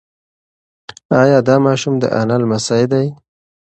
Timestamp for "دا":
1.47-1.55